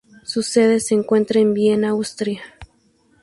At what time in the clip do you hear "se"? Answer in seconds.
0.79-0.95